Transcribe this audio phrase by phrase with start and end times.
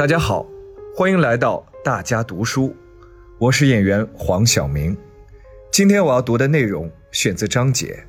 [0.00, 0.46] 大家好，
[0.96, 2.74] 欢迎来到大家读书，
[3.36, 4.96] 我是演员黄晓明。
[5.70, 8.02] 今天我要读的内容选自章节，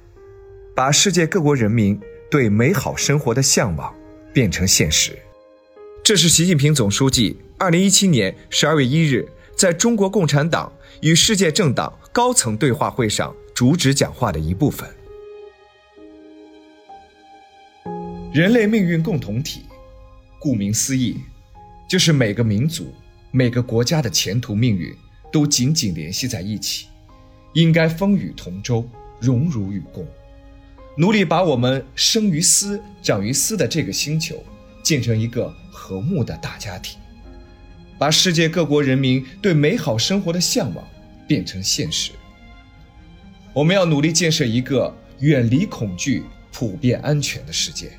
[0.73, 1.99] 把世界各国人民
[2.29, 3.93] 对美好生活的向往
[4.31, 5.19] 变成现实。
[6.01, 9.27] 这是习近平总书记二零一七年十二月一日
[9.57, 10.71] 在中国共产党
[11.01, 14.89] 与世界政党高层对话会上主旨讲话的一部分。
[18.33, 19.65] 人类命运共同体，
[20.39, 21.19] 顾名思义。
[21.91, 22.95] 就是每个民族、
[23.31, 24.95] 每个国家的前途命运
[25.29, 26.87] 都紧紧联系在一起，
[27.53, 30.07] 应该风雨同舟、荣辱与共，
[30.95, 34.41] 努力把我们生于斯、长于斯的这个星球
[34.81, 36.97] 建成一个和睦的大家庭，
[37.99, 40.87] 把世界各国人民对美好生活的向往
[41.27, 42.13] 变成现实。
[43.51, 47.91] 我们要努力建设一个远离恐惧、普遍安全的世界。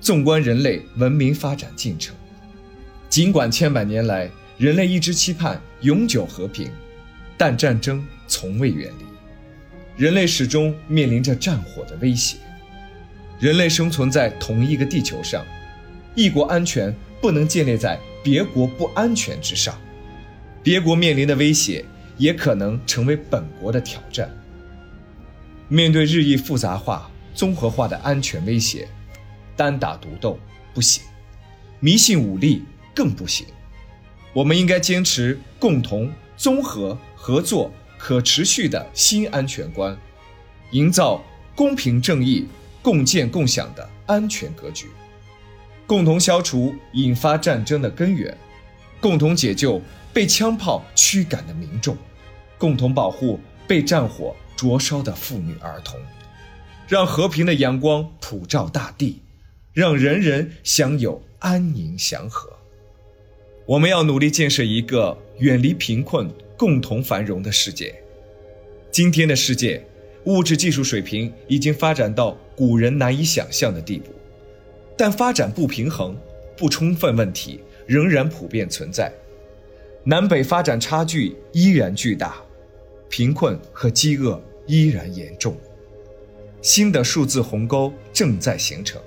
[0.00, 2.14] 纵观人类文明发展进程。
[3.10, 6.70] 尽管千百年来人类一直期盼永久和平，
[7.36, 12.36] 但战争从未远离，人类始终面临着战火的威胁。
[13.40, 15.44] 人类生存在同一个地球上，
[16.14, 19.76] 一国安全不能建立在别国不安全之上，
[20.62, 21.84] 别国面临的威胁
[22.16, 24.30] 也可能成为本国的挑战。
[25.66, 28.86] 面对日益复杂化、综合化的安全威胁，
[29.56, 30.38] 单打独斗
[30.72, 31.02] 不行，
[31.80, 32.62] 迷信武力。
[32.94, 33.46] 更不行，
[34.32, 39.96] 我们应该坚持共同、综合、合作、可持续的新安全观，
[40.72, 41.22] 营造
[41.54, 42.46] 公平正义、
[42.82, 44.88] 共建共享的安全格局，
[45.86, 48.36] 共同消除引发战争的根源，
[49.00, 49.80] 共同解救
[50.12, 51.96] 被枪炮驱赶的民众，
[52.58, 55.98] 共同保护被战火灼烧的妇女儿童，
[56.88, 59.22] 让和平的阳光普照大地，
[59.72, 62.59] 让人人享有安宁祥和。
[63.70, 67.94] 我们要努力建设一个远离贫困、共同繁荣的世界。
[68.90, 69.80] 今天的世界，
[70.24, 74.10] 物质技术水平已经发展到古人难以想象的地步，
[74.96, 76.18] 但发展不平衡、
[76.56, 79.12] 不充分问题仍然普遍存在，
[80.02, 82.42] 南北发展差距依然巨大，
[83.08, 85.56] 贫困和饥饿依然严重。
[86.60, 89.00] 新的数字鸿沟正在形成，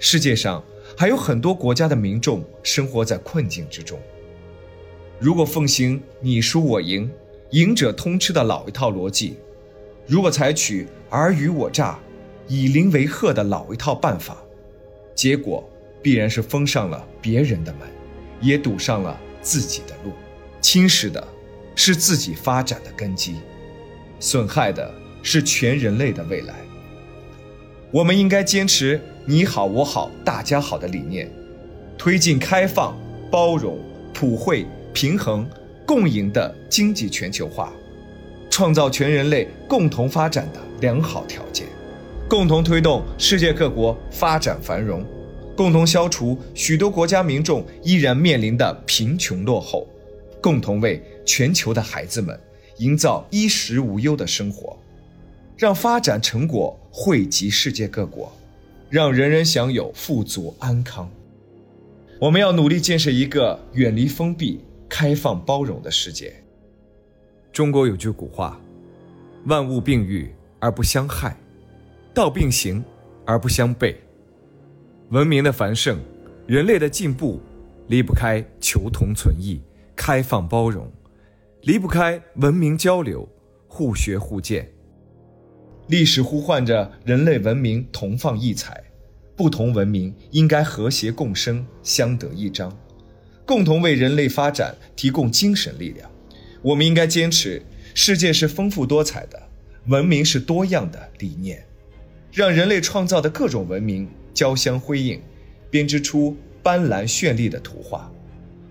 [0.00, 0.60] 世界上。
[0.96, 4.00] 还有很多国家的民众生活在困境之中。
[5.20, 7.10] 如果奉行你输我赢、
[7.50, 9.36] 赢者通吃的老一套逻辑，
[10.06, 11.98] 如果采取尔虞我诈、
[12.48, 14.42] 以邻为壑的老一套办法，
[15.14, 15.68] 结果
[16.02, 17.86] 必然是封上了别人的门，
[18.40, 20.12] 也堵上了自己的路，
[20.62, 21.26] 侵蚀的
[21.74, 23.36] 是自己发展的根基，
[24.18, 26.54] 损害的是全人类的未来。
[27.90, 28.98] 我们应该坚持。
[29.28, 31.28] 你好，我好，大家好的理念，
[31.98, 32.96] 推进开放、
[33.28, 33.76] 包容、
[34.14, 34.64] 普惠、
[34.94, 35.44] 平衡、
[35.84, 37.72] 共赢的经济全球化，
[38.48, 41.66] 创造全人类共同发展的良好条件，
[42.28, 45.04] 共同推动世界各国发展繁荣，
[45.56, 49.88] 共同消除许多国家民众依然面临的贫穷落后，
[50.40, 52.38] 共同为全球的孩子们
[52.78, 54.78] 营造衣食无忧的生活，
[55.56, 58.32] 让发展成果惠及世界各国。
[58.88, 61.10] 让人人享有富足安康。
[62.20, 66.32] 我们要努力建设一个远离封闭、开放包容的世界。
[67.52, 68.60] 中国有句古话
[69.46, 71.36] ：“万物并育而不相害，
[72.14, 72.82] 道并行
[73.24, 73.96] 而不相悖。”
[75.10, 75.98] 文明的繁盛，
[76.46, 77.40] 人类的进步，
[77.88, 79.60] 离不开求同存异、
[79.94, 80.90] 开放包容，
[81.62, 83.28] 离不开文明交流、
[83.66, 84.70] 互学互鉴。
[85.88, 88.82] 历史呼唤着人类文明同放异彩，
[89.36, 92.76] 不同文明应该和谐共生，相得益彰，
[93.44, 96.10] 共同为人类发展提供精神力量。
[96.62, 97.62] 我们应该坚持
[97.94, 99.40] “世界是丰富多彩的，
[99.86, 101.64] 文明是多样的”理念，
[102.32, 105.22] 让人类创造的各种文明交相辉映，
[105.70, 108.10] 编织出斑斓绚丽的图画，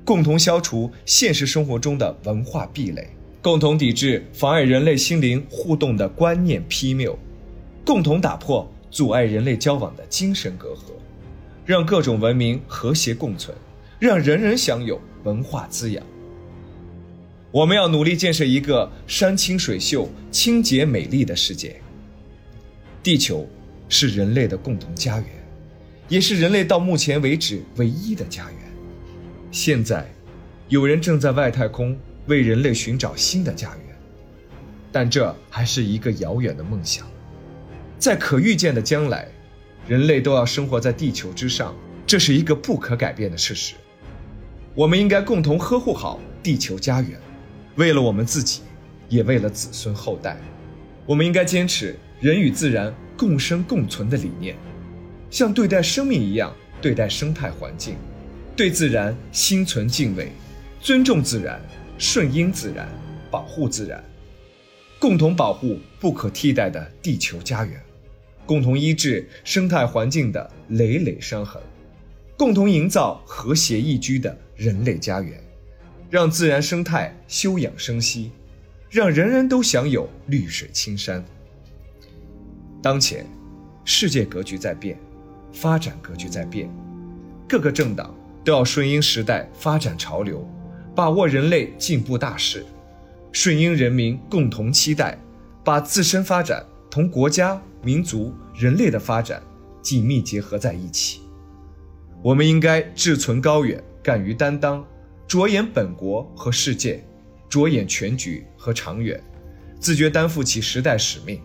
[0.04, 3.08] 共同消除现实生活中的文化壁垒。
[3.46, 7.16] 共同抵制妨碍人类心灵互动的观念批谬，
[7.86, 10.94] 共同打破阻碍人类交往的精神隔阂，
[11.64, 13.56] 让各种文明和谐共存，
[14.00, 16.04] 让人人享有文化滋养。
[17.52, 21.80] 我们要努力建设一个山清水秀、清洁美丽的世界。
[23.04, 23.48] 地球
[23.88, 25.28] 是人类的共同家园，
[26.10, 28.60] 也是人类到目前为止唯一的家园。
[29.52, 30.04] 现在，
[30.68, 31.96] 有人正在外太空。
[32.28, 33.96] 为人类寻找新的家园，
[34.92, 37.06] 但这还是一个遥远的梦想。
[37.98, 39.28] 在可预见的将来，
[39.88, 41.76] 人类都要生活在地球之上，
[42.06, 43.76] 这是一个不可改变的事实。
[44.74, 47.20] 我们应该共同呵护好地球家园，
[47.76, 48.62] 为了我们自己，
[49.08, 50.38] 也为了子孙后代。
[51.06, 54.56] 我们应该坚持人与自然共生共存的理念，
[55.30, 57.96] 像对待生命一样对待生态环境，
[58.56, 60.32] 对自然心存敬畏，
[60.82, 61.62] 尊重自然，
[61.98, 62.88] 顺应自然，
[63.32, 64.04] 保护自然，
[65.00, 67.82] 共同保护不可替代的地球家园，
[68.46, 71.62] 共同医治生态环境的累累伤痕。
[72.38, 75.42] 共同营造和谐宜居的人类家园，
[76.10, 78.30] 让自然生态休养生息，
[78.90, 81.24] 让人人都享有绿水青山。
[82.82, 83.26] 当前，
[83.86, 85.00] 世界格局在变，
[85.54, 86.70] 发展格局在变，
[87.48, 88.14] 各个政党
[88.44, 90.46] 都要顺应时代发展潮流，
[90.96, 92.66] 把握人类进步大势，
[93.34, 95.20] 顺应人民共同期待，
[95.64, 99.44] 把自身发展同国家、民族、人类的发展
[99.82, 101.20] 紧密结合在一起。
[102.24, 104.84] 我们应该志存高远，敢于担当，
[105.28, 107.04] 着眼本国和世界，
[107.50, 109.22] 着眼全局和长远，
[109.80, 111.42] 自觉担负起时代使命。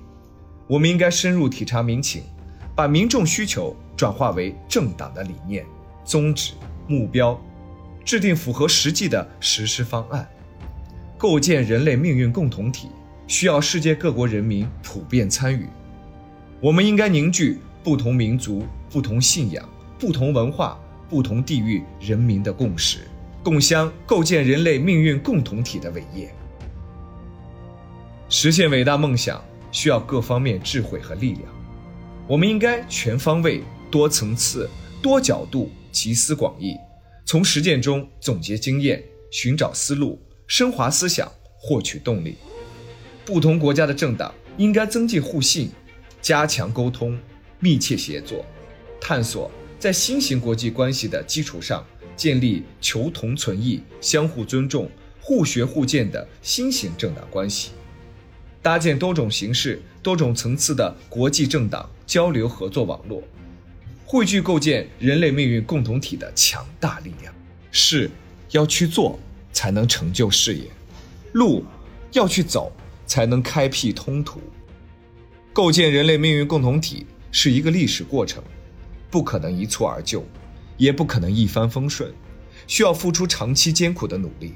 [0.69, 2.23] 我们应该深入体察民情，
[2.77, 5.67] 把民众需求转化为政党的理念、
[6.05, 6.53] 宗旨、
[6.87, 7.39] 目标，
[8.11, 10.29] 制定符合实际的实施方案。
[11.17, 12.89] 构建人类命运共同体，
[13.29, 15.69] 需要世界各国人民普遍参与。
[16.61, 19.65] 我们应该凝聚不同民族、不同信仰。
[19.97, 20.77] 不同文化、
[21.09, 22.99] 不同地域人民的共识，
[23.45, 26.35] 共襄构建人类命运共同体的伟业。
[28.29, 29.41] 实现伟大梦想
[29.71, 31.45] 需要各方面智慧和力量，
[32.27, 34.69] 我们应该全方位、多层次、
[35.01, 36.75] 多角度、集思广益，
[37.31, 39.01] 从实践中总结经验，
[39.31, 42.35] 寻找思路，升华思想，获取动力。
[43.25, 45.71] 不同国家的政党应该增进互信，
[46.21, 47.17] 加强沟通，
[47.61, 48.45] 密切协作，
[49.01, 49.49] 探索。
[49.79, 51.87] 在新型国际关系的基础上，
[52.17, 54.91] 建立求同存异、相互尊重、
[55.21, 57.71] 互学互鉴的新型政党关系，
[58.61, 63.23] 搭建多种形式、多种层次的国际政党交流合作网络，
[64.13, 67.33] 汇聚构建人类命运共同体的强大力量。
[67.71, 68.11] 事
[68.51, 69.17] 要去做，
[69.53, 70.65] 才能成就事业；
[71.31, 71.65] 路
[72.11, 72.73] 要去走，
[73.07, 74.41] 才能开辟通途。
[75.53, 78.43] 构建人类命运共同体是一个历史过程。
[79.13, 80.27] 不可能一蹴而就，
[80.77, 82.13] 也不可能一帆风顺，
[82.67, 84.55] 需要付出长期艰苦的努力。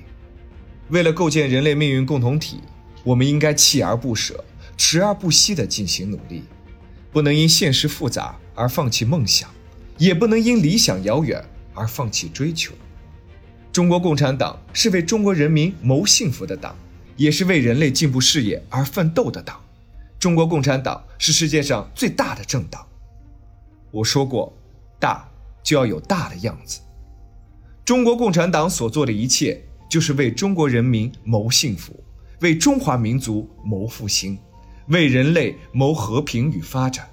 [0.89, 2.59] 为了构建人类命运共同体，
[3.05, 4.45] 我们应该锲而不舍、
[4.77, 6.43] 持而不息地进行努力，
[7.13, 9.51] 不能因现实复杂而放弃梦想，
[9.99, 12.73] 也不能因理想遥远而放弃追求。
[13.73, 16.77] 中国共产党是为中国人民谋幸福的党，
[17.17, 19.61] 也是为人类进步事业而奋斗的党。
[20.19, 22.87] 中国共产党是世界上最大的政党。
[23.91, 24.57] 我说过，
[24.99, 25.29] 大
[25.63, 26.81] 就要有大的样子。
[27.85, 32.03] 中国共产党所做的一切，就是为中国人民谋幸福，
[32.41, 34.39] 为中华民族谋复兴，
[34.87, 37.07] 为人类谋和平与发展。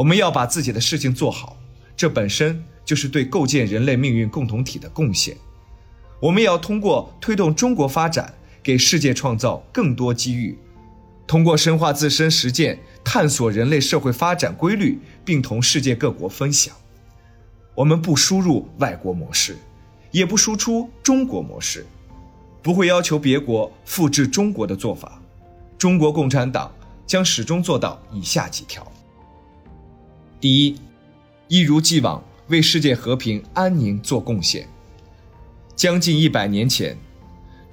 [0.00, 1.58] 我们要把自己的事情做好，
[1.94, 5.36] 这本身就是对构建人类命运共同体的贡献。
[6.22, 8.32] 我们也要通过推动中国发展，
[8.62, 10.58] 给世界创造更多机遇。
[11.26, 16.74] 通过深化自身实践，探索人类社会发展规律，并同世界各国分享。
[17.74, 19.58] 我们不输入外国模式，
[20.12, 21.84] 也不输出中国模式，
[22.62, 25.20] 不会要求别国复制中国的做法。
[25.76, 26.72] 中国共产党
[27.06, 28.90] 将始终做到以下几条：
[30.40, 30.76] 第一，
[31.48, 34.66] 一如既往为世界和平安宁做贡献。
[35.76, 36.96] 将近一百年前，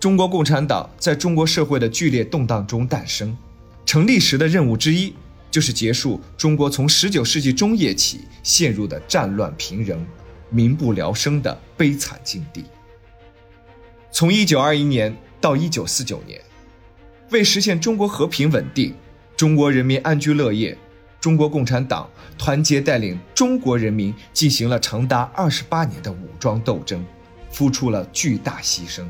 [0.01, 3.35] 中国共产党在中国社会的剧烈动荡中诞生。
[3.85, 5.13] 成立时的任务之一，
[5.49, 10.05] 就是结束中国从十九世纪中叶起陷入的战乱频仍、
[10.49, 12.65] 民不聊生的悲惨境地。
[14.11, 16.41] 从一九二一年到一九四九年，
[17.31, 18.93] 为实现中国和平稳定、
[19.37, 20.77] 中国人民安居乐业，
[21.27, 27.03] 中国共产党团结带领中国人民进行了长达二十八年的武装斗争，
[27.51, 29.03] 付出了巨大牺牲。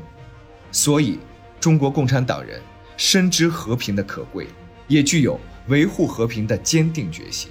[0.72, 1.20] 所以，
[1.60, 2.60] 中国共产党人
[2.96, 4.48] 深知和平的可贵。
[4.88, 7.50] 也具有维护和平的坚定决心。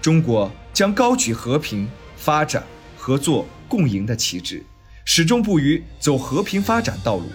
[0.00, 2.64] 中国将高举和平、发展、
[2.96, 4.64] 合作、共赢的旗帜，
[5.04, 7.26] 始终不渝走和平发展道路，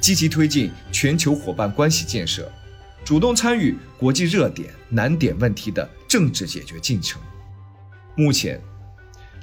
[0.00, 2.50] 积极推进全球伙伴关系建设，
[3.04, 7.20] 主动参与国际热点难点问题的政治解决进程。
[8.14, 8.60] 目前，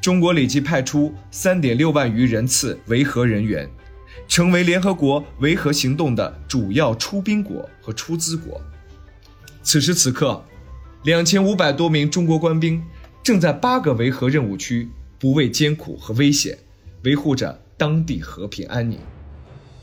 [0.02, 3.70] 中国累计派出三点六万余人次维和人员，
[4.28, 8.62] 成为联合国维和行动的主要出兵国和出资国。
[9.62, 10.44] 此时此刻，
[11.04, 12.82] 两千五百多名中国官兵
[13.22, 14.88] 正在八个维和任务区
[15.20, 16.58] 不畏艰苦和危险，
[17.04, 18.98] 维护着当地和平安宁。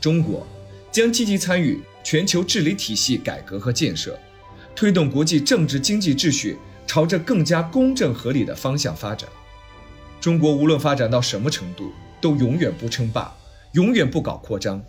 [0.01, 0.45] 中国
[0.91, 4.17] 将积极参与全球治理体系改革和建设，
[4.75, 9.29] 推动国际政治经济秩序朝着更加公正合理的方向发展。
[10.19, 13.31] 中国无论发展到什么程度，都永远不称霸，
[13.73, 14.83] 永远不搞扩张。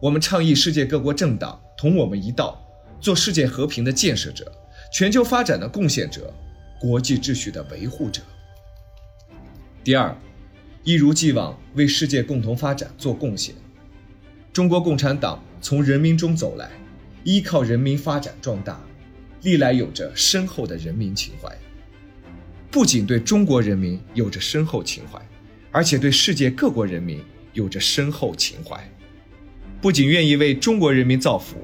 [0.00, 2.60] 我们倡议世界各国政党同我们一道，
[3.00, 4.52] 做世界和平的建设者、
[4.92, 6.32] 全球发展的贡献者、
[6.78, 8.20] 国际秩序的维护者。
[9.82, 10.14] 第二，
[10.82, 13.54] 一如既往为世界共同发展做贡献。
[14.54, 16.70] 中国共产党从人民中走来，
[17.24, 18.80] 依靠人民发展壮大，
[19.42, 21.52] 历来有着深厚的人民情怀。
[22.70, 25.20] 不仅对中国人民有着深厚情怀，
[25.72, 27.20] 而且对世界各国人民
[27.52, 28.78] 有着深厚情怀。
[29.80, 31.56] 不仅愿意为中国人民造福，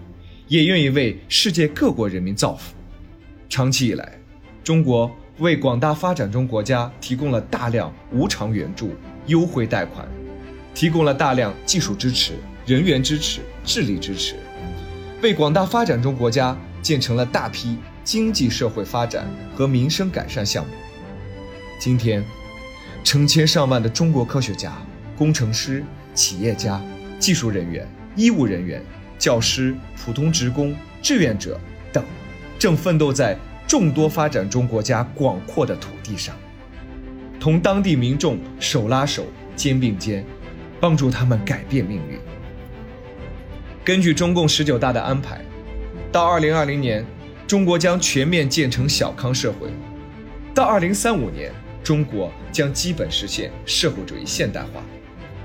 [0.49, 2.75] 也愿意为世界各国人民造福。
[3.49, 4.19] 长期以来，
[4.65, 8.97] 中国为广大发展中国家提供了大量无偿援助、
[9.29, 10.09] 优惠贷款，
[10.75, 12.33] 提供了大量技术支持、
[12.71, 14.37] 人员支持、智力支持，
[15.25, 20.71] 为广大发展中国家建成了大批经济社会发展和民生改善项目。
[21.81, 22.25] 今天，
[23.03, 24.73] 成千上万的中国科学家、
[25.17, 25.83] 工程师、
[26.15, 26.81] 企业家、
[27.19, 27.85] 技术人员、
[28.15, 28.81] 医务人员、
[29.19, 30.73] 教师、普通职工、
[31.03, 31.59] 志愿者
[31.93, 32.05] 等，
[32.57, 33.37] 正奋斗在
[33.67, 36.37] 众多发展中国家广阔的土地上，
[37.41, 40.25] 同当地民众手拉手、肩并肩，
[40.79, 42.17] 帮助他们改变命运。
[43.91, 45.45] 根据中共十九大的安排，
[46.13, 47.05] 到二零二零年，
[47.45, 49.67] 中国将全面建成小康社会；
[50.55, 51.51] 到二零三五年，
[51.83, 54.81] 中国将基本实现社会主义现代化，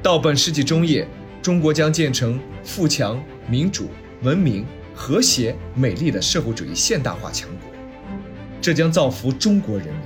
[0.04, 1.08] 到本世纪中叶，
[1.42, 3.90] 中国将建成富强、民主、
[4.22, 7.72] 文明、和谐、美丽的社会主义现代化强国。
[8.62, 10.04] 这将造福中国人民，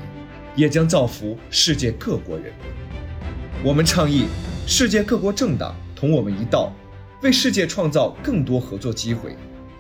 [0.56, 3.66] 也将造福世界各国人民。
[3.66, 4.28] 我们倡议
[4.66, 6.74] 世界各国政党同我们一道，
[7.22, 9.36] 为世界创造更多合作机会，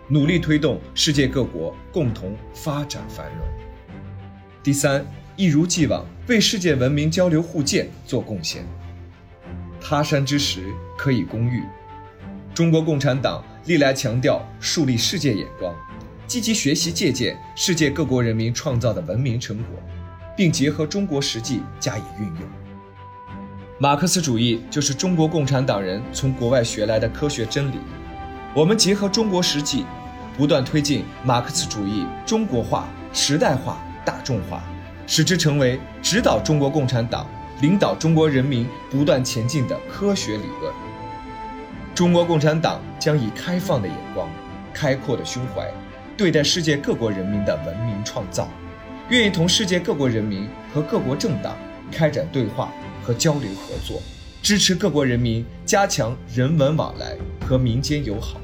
[0.07, 3.47] 努力推动世界各国共同发展繁荣。
[4.63, 5.05] 第三。
[5.37, 8.67] 一如既往为世界文明交流互鉴做贡献。
[9.79, 10.65] 他山之石
[10.97, 11.63] 可以攻玉。
[12.53, 15.73] 中国共产党历来强调树立世界眼光，
[16.27, 19.81] 积极学习借鉴世界各国人民创造的文明成果，
[20.35, 22.58] 并结合中国实际加以运用。
[23.81, 27.75] 马克思主义就是中国共产党人从国外学来的科学真理。
[28.53, 29.85] 我们结合中国实际，
[30.37, 34.61] 不断推进马克思主义中国化、时代化、大众化。
[35.07, 37.25] 使之成为指导中国共产党、
[37.61, 40.73] 领导中国人民不断前进的科学理论。
[41.95, 44.29] 中国共产党将以开放的眼光、
[44.73, 45.65] 开阔的胸怀，
[46.17, 48.49] 对待世界各国人民的文明创造，
[49.07, 51.55] 愿意同世界各国人民和各国政党
[51.89, 52.71] 开展对话
[53.09, 53.99] 和交流合作，
[54.43, 58.39] 支持各国人民加强人文往来和民间友好。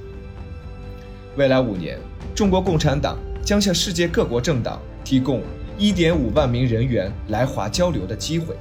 [1.38, 2.00] 未来五年，
[2.34, 5.44] 中国共产党将向世界各国政党提供。
[5.78, 8.56] 一点五万名人员来华交流的机会，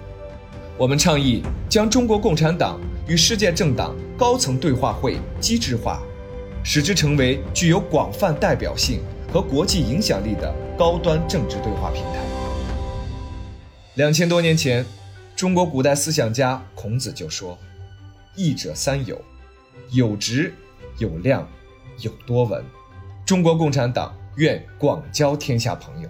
[0.77, 6.03] 我们倡议将中国共产党与世界政党高层对话会机制化，
[6.65, 9.01] 使之成为具有广泛代表性
[9.33, 12.19] 和国际影响力的高端政治对话平台。
[13.95, 14.85] 两千多年前，
[15.37, 17.59] 中国古代思想家孔子就说
[18.37, 19.21] ：“益者三友，
[19.91, 20.55] 有直，
[20.99, 21.47] 有量，
[21.99, 22.65] 有多闻。”
[23.27, 26.09] 中国共产党愿广交天下朋友。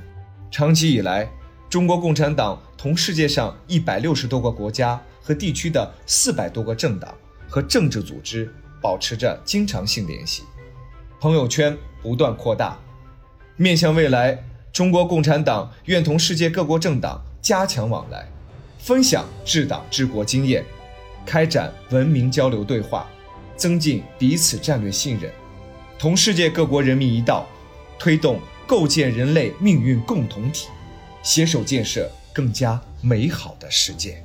[0.50, 1.26] 长期以来，
[1.71, 7.14] 中国共产党同世界上一百六十多个国家和地区的四百多个政党
[7.49, 8.52] 和政治组织
[8.83, 10.43] 保持着经常性联系，
[11.19, 12.78] 朋友圈不断扩大。
[13.57, 18.28] 面向未来，中国共产党愿同世界各国政党加强往来，
[18.85, 20.62] 分享治党治国经验，
[21.25, 23.09] 开展文明交流对话，
[23.57, 25.33] 增进彼此战略信任，
[25.99, 27.47] 同世界各国人民一道，
[27.99, 28.38] 推动。
[28.67, 30.69] 构建人类命运共同体，
[31.23, 34.25] 携手建设更加美好的世界。